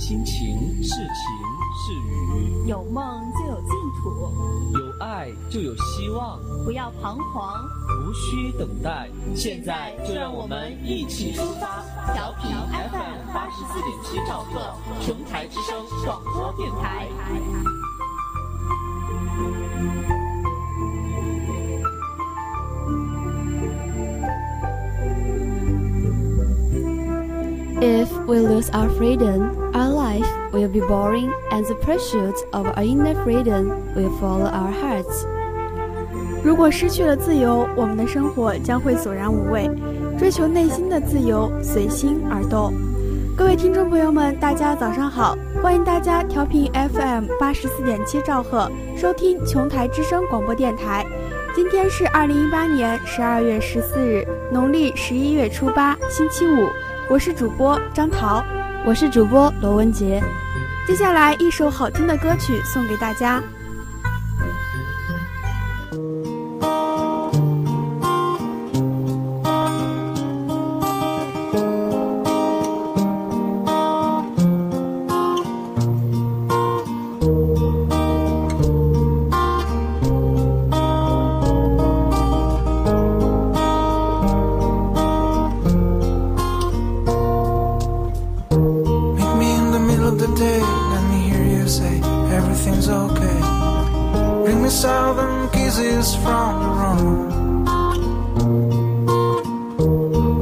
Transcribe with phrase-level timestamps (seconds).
[0.00, 1.04] 心情是晴
[1.84, 4.08] 是雨，有梦就有净土，
[4.78, 6.40] 有爱就有希望。
[6.64, 7.62] 不要彷徨，
[8.00, 11.84] 无需等待，现在就让我们一起出发！
[12.14, 17.06] 调频 FM 八十四点七兆赫，琼台之声广播电台。
[27.80, 33.14] If we lose our freedom, our life will be boring, and the pursuit of our inner
[33.24, 35.24] freedom will follow our hearts.
[36.44, 39.70] 如果失去了自由，我们的生活将会索然无味。
[40.18, 42.74] 追求内心的自由，随心而动。
[43.34, 51.02] 各位听众朋友们，大家早上好，欢迎大家调频 FM 八十四点七兆赫，收听琼台之声广播电台。
[51.56, 54.22] 今天是二零一八年十二月十四日，
[54.52, 56.68] 农历十一月初八，星期五。
[57.10, 58.40] 我是主播张桃，
[58.86, 60.22] 我是主播罗文杰。
[60.86, 63.42] 接下来一首好听的歌曲送给大家。
[94.80, 97.64] Southern kisses from the room.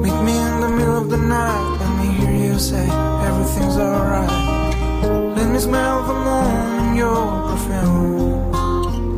[0.01, 1.79] Meet me in the middle of the night.
[1.81, 2.87] Let me hear you say
[3.29, 4.31] everything's alright.
[5.37, 8.53] Let me smell the moon and your perfume.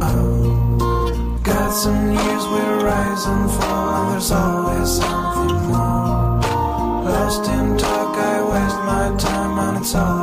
[0.09, 6.41] Oh, gods and years will rise and fall, there's always something more.
[7.13, 10.20] Lost in talk, I waste my time, and it's all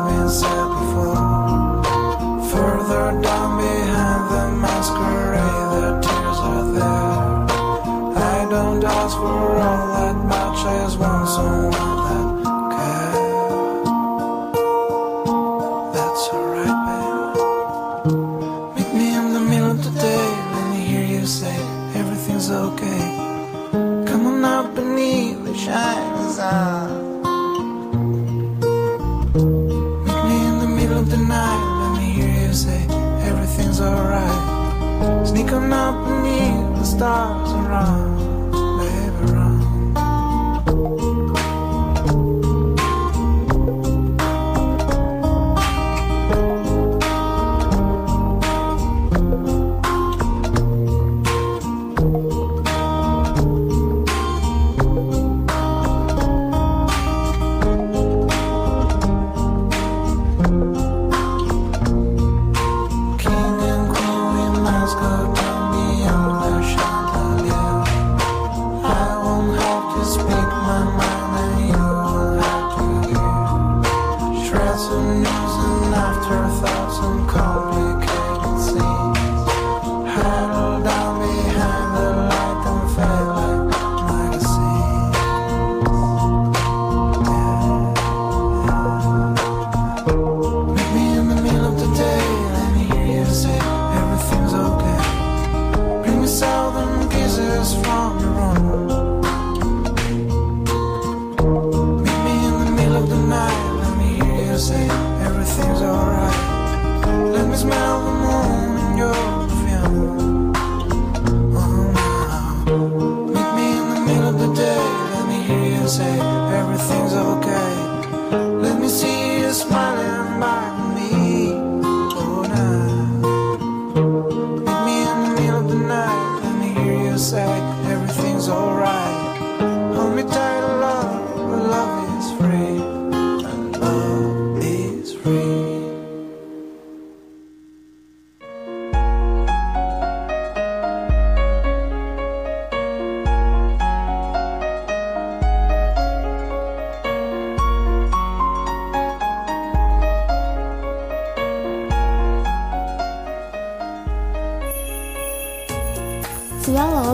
[35.50, 38.27] On up beneath the stars and run,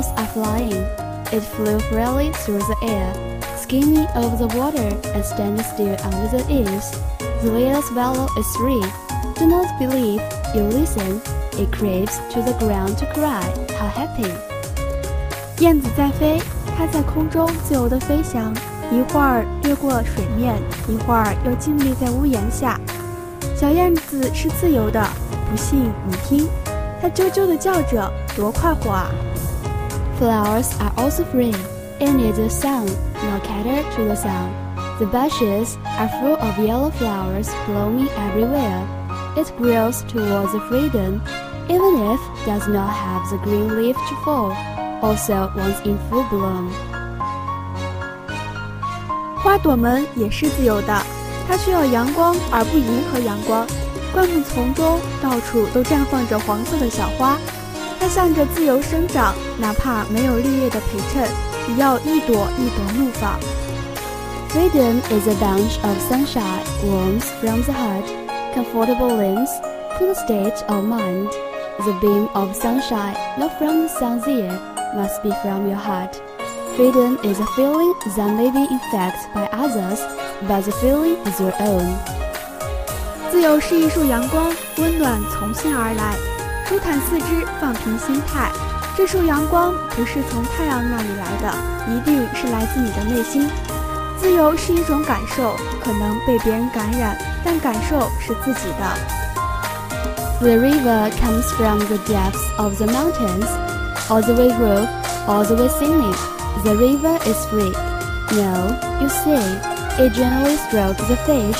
[0.02, 0.84] Swallows are flying.
[1.30, 3.14] It flew freely through the air,
[3.56, 6.90] skimming over the water and standing still under the eaves.
[7.44, 8.82] The little swallow is free.
[9.36, 10.20] Do not believe,
[10.52, 11.20] you listen.
[11.52, 13.44] It creeps to the ground to cry.
[13.78, 14.32] How happy!
[15.60, 16.42] 燕子在飞，
[16.76, 18.52] 它在空中自由地飞翔，
[18.90, 20.56] 一会儿掠过水面，
[20.88, 22.80] 一会儿又静立在屋檐下。
[23.54, 25.00] 小燕子是自由的，
[25.48, 26.48] 不信你听，
[27.00, 29.08] 它啾啾地叫着，多快活啊
[30.18, 31.54] ！Flowers are also free,
[32.00, 32.86] and neither sun
[33.22, 34.50] nor cater to the sun.
[34.98, 38.84] The bushes are full of yellow flowers blooming everywhere.
[39.36, 41.22] It grows towards the freedom,
[41.68, 44.52] even if does not have the green leaf to fall,
[45.00, 46.70] also once in full bloom.
[49.36, 51.00] 花朵们也是自由的，
[51.46, 53.64] 它需要阳光而不迎合阳光。
[54.12, 57.36] 灌木丛中到处都绽放着黄色的小花，
[58.02, 61.28] 它向着自由生长，哪怕没有绿叶的陪衬，
[61.68, 63.38] 也要一朵一朵怒放。
[64.50, 68.06] Freedom is a bunch of sunshine, warmth from the heart,
[68.54, 69.50] comfortable limbs,
[69.98, 71.28] full state of mind.
[71.80, 74.58] The beam of sunshine, not from the sun's ear,
[74.96, 76.20] must be from your heart.
[76.76, 80.00] Freedom is a feeling that may be in fact by others,
[80.48, 81.94] but the feeling is your own.
[83.30, 86.16] 自由是一束阳光，温暖从心而来，
[86.72, 88.50] 舒坦四肢，放平心态。
[88.96, 91.54] 这束阳光不是从太阳那里来的，
[91.92, 93.48] 一定是来自你的内心。
[94.20, 98.98] 自由是一种感受，可能被别人感染，但感受是自己的。
[100.40, 103.46] The river comes from the depths of the mountains,
[104.08, 104.86] all the way through,
[105.26, 106.14] all the way singing.
[106.64, 107.72] The river is free.
[108.32, 109.38] No, you see,
[109.98, 111.58] it gently strokes the fish,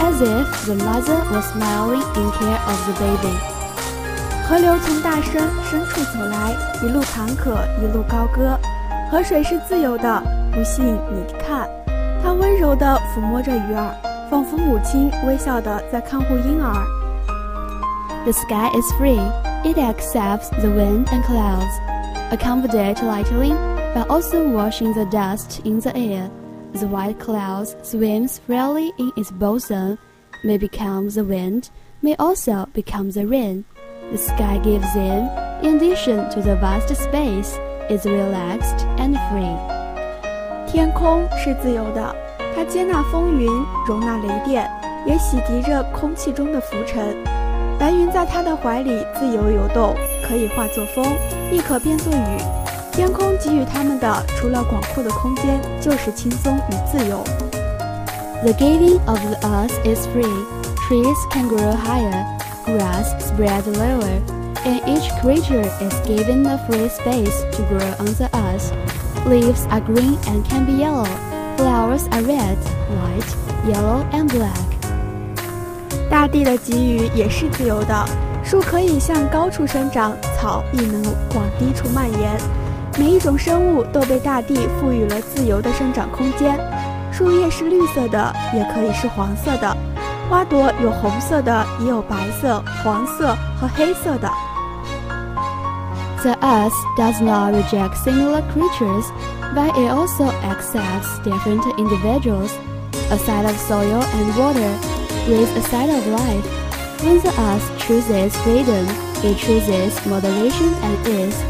[0.00, 3.53] as if the mother was smiling in care of the baby.
[4.48, 8.58] 河流从大山深处走来，一路坎坷，一路高歌。
[9.10, 10.22] 河水是自由的，
[10.52, 11.68] 不信你看，
[12.22, 13.94] 它温柔地抚摸着鱼儿，
[14.30, 16.84] 仿佛母亲微笑地在看护婴儿。
[18.24, 19.20] The sky is free.
[19.62, 21.70] It accepts the wind and clouds,
[22.30, 23.56] accommodate lightning
[23.94, 26.30] but also washing the dust in the air.
[26.72, 29.98] The white clouds swims freely in its bosom,
[30.44, 31.68] may become the wind,
[32.00, 33.64] may also become the rain.
[34.11, 35.29] The sky gives in,
[35.61, 37.57] in addition to the vast space,
[37.89, 39.57] is relaxed and free.
[40.67, 42.15] 天空是自由的，
[42.55, 43.49] 它接纳风云，
[43.87, 44.69] 容纳雷电，
[45.05, 47.15] 也洗涤着空气中的浮尘。
[47.77, 49.93] 白云在它的怀里自由游动，
[50.27, 51.05] 可以化作风，
[51.51, 52.41] 亦可变作雨。
[52.91, 57.21] 天空给予他们的，除了广阔的空间，就是轻松与自由。
[58.43, 60.45] The giving of the earth is free.
[60.87, 62.25] Trees can grow higher,
[62.65, 64.21] grass spread lower,
[64.65, 68.73] and each creature is given a free space to grow on the earth.
[69.27, 71.07] Leaves are green and can be yellow.
[71.57, 72.57] Flowers are red,
[72.89, 73.35] white,
[73.67, 74.59] yellow, and black.
[76.09, 78.05] 大地的给予也是自由的，
[78.43, 81.03] 树可以向高处生长，草亦能
[81.33, 82.37] 往低处蔓延。
[82.97, 86.59] 每一种生物都被大地赋予了自由的生长空间。
[87.11, 89.75] 树叶是绿色的，也可以是黄色的；
[90.28, 94.30] 花朵有红色的，也有白色、黄色和黑色的。
[96.22, 99.06] The earth does not reject similar creatures,
[99.54, 102.52] but it also accepts different individuals.
[103.10, 104.70] A side of soil and water
[105.26, 106.44] with a side of life.
[107.02, 108.86] When the earth chooses freedom,
[109.22, 111.42] it chooses moderation and ease.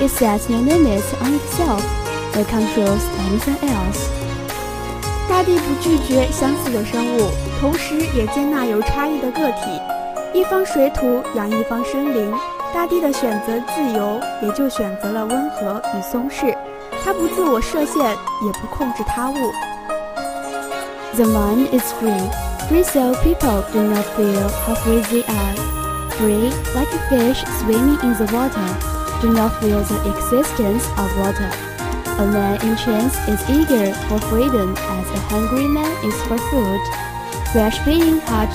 [0.00, 1.84] It sets no limits on itself,
[2.32, 4.10] but controls anything else.
[5.29, 7.29] 大地不拒绝相似的生物，
[7.61, 9.79] 同时也接纳有差异的个体。
[10.33, 12.33] 一方水土养一方生灵，
[12.73, 16.53] 大地的选择自由，也就选择了温和与松弛。
[17.03, 19.35] 它不自我设限，也不控制他物。
[21.15, 22.29] The mind is free,
[22.67, 25.55] free so people do not feel how free they are.
[26.17, 28.67] Free like a fish swimming in the water
[29.21, 31.68] do not feel the existence of water.
[32.18, 36.80] A man in chains is eager for freedom as a hungry man is for food.
[37.52, 38.54] Fresh being heart,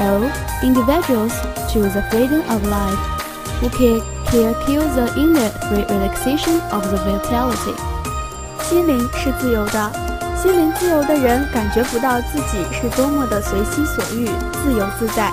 [0.00, 0.28] oh,
[0.62, 1.32] individuals
[1.72, 2.98] choose the freedom of life,
[3.60, 7.74] who can, can kill the inner free relaxation of the vitality.
[8.62, 9.90] 心灵是自由的，
[10.40, 14.26] 心灵自由的人感觉不到自己是多么的随心所欲、
[14.62, 15.32] 自由自在，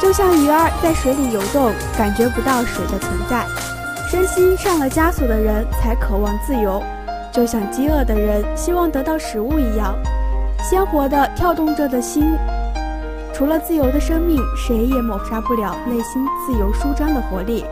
[0.00, 3.44] 就像鱼儿在水里游动，感觉不到水的存在。
[4.08, 6.80] 身心上了枷锁的人才渴望自由，
[7.32, 9.96] 就像饥饿的人希望得到食物一样。
[10.62, 12.36] 鲜活的跳动着的心，
[13.32, 17.64] 除了自由的生命，谁也抹杀不了内心自由舒张的活力。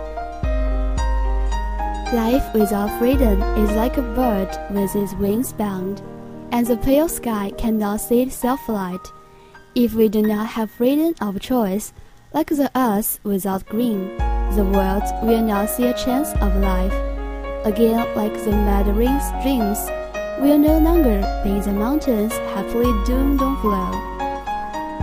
[2.12, 5.96] Life without freedom is like a bird with its wings bound,
[6.50, 9.00] and the pale sky cannot see itself flight.
[9.74, 11.88] If we do not have freedom of choice,
[12.32, 14.10] like the earth without green
[14.54, 16.94] the world will not see a chance of life.
[17.65, 19.77] Again, like the Mandarin's dreams,
[20.39, 23.91] will no longer be the mountains happily doomed on flow.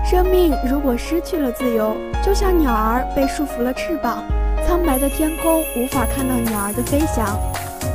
[0.05, 1.95] 生命如果失去了自由，
[2.25, 4.25] 就像鸟儿被束缚了翅膀，
[4.67, 7.39] 苍白的天空无法看到鸟儿的飞翔。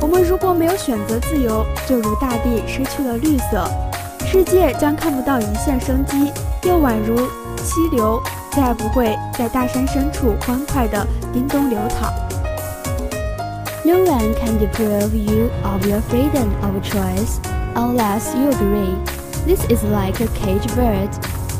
[0.00, 3.66] 我们如果没有选择自由，就如大地失去了绿色，
[4.24, 7.16] 世界将看不到一线生机，又宛如
[7.56, 12.12] 溪流，再不会在大山深处欢快地叮咚流淌。
[13.85, 17.39] No one can deprive you of your freedom of choice
[17.75, 18.95] unless you agree.
[19.45, 21.09] This is like a caged bird.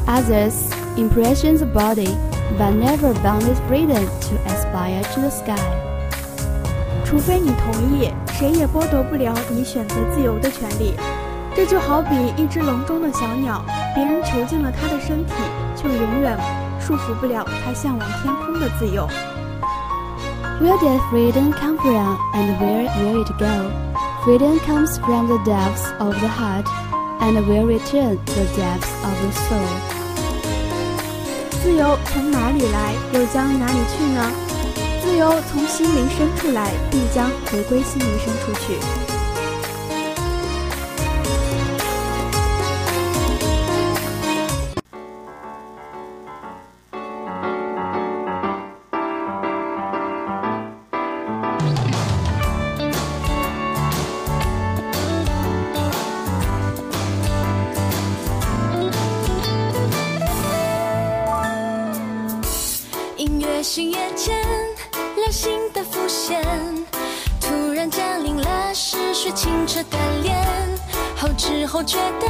[0.08, 2.18] Others impressions the body,
[2.58, 5.56] but never bound its freedom to aspire to the sky.
[7.06, 10.96] 除非你同意，谁也剥夺不了你选择自由的权利。
[11.56, 13.64] 这就好比一只笼中的小鸟，
[13.96, 15.34] 别人囚禁了它的身体，
[15.76, 16.38] 却永远
[16.80, 19.08] 束缚不了它向往天空的自由。
[20.62, 23.72] Where did freedom come from and where will it go?
[24.24, 26.68] Freedom comes from the depths of the heart
[27.22, 29.68] and will return to the depths of the soul.
[31.62, 34.32] 自由从哪里来，又将哪里去呢？
[35.04, 39.11] 自由从心灵深处来，必将回归心灵深处去。
[69.23, 70.37] 最清澈的脸
[71.17, 72.27] 后知后觉的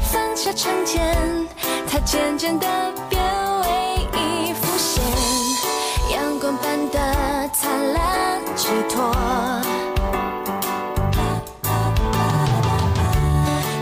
[0.00, 1.46] 放下成见，
[1.86, 2.66] 它渐渐的
[3.10, 3.22] 变
[3.60, 5.02] 为一浮现，
[6.10, 6.98] 阳光般的
[7.52, 9.12] 灿烂寄托。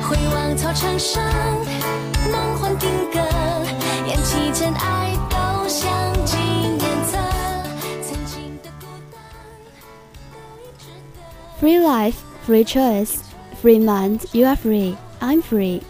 [0.02, 1.22] 回望操场上
[2.32, 3.20] 梦幻定格，
[4.08, 5.88] 扬起尘埃都像
[6.24, 6.36] 纪
[11.60, 13.22] Free life, free choice.
[13.60, 14.96] Free mind, you are free.
[15.20, 15.82] I'm free.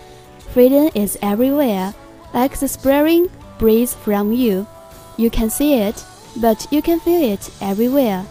[0.53, 1.95] Freedom is everywhere,
[2.35, 4.67] like the spring breeze from you.
[5.17, 5.95] You can see it,
[6.41, 8.25] but you can feel it everywhere.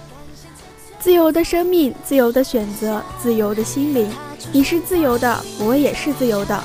[0.99, 4.11] 自由的生命，自由的选择，自由的心灵。
[4.51, 6.61] 你是自由的，我也是自由的。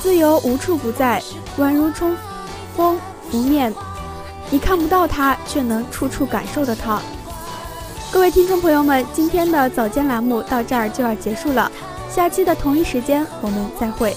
[0.00, 1.22] 自由无处不在，
[1.56, 2.16] 宛如冲
[2.76, 2.98] 风
[3.30, 3.72] 拂面，
[4.50, 7.02] 你看不到它，却能处处感受得到它。
[8.16, 11.70] 各位听众朋友们，今天的早间栏目到这儿就要结束了。
[12.08, 14.16] 下期的同一时间，我们再会。